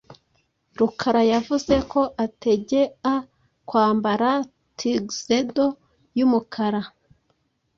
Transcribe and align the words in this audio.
Rukara 0.77 1.21
yavuze 1.33 1.75
ko 1.91 2.01
ategaa 2.25 3.19
kwambara 3.69 4.29
tuxedo 4.77 5.65
y'umukara. 6.17 6.81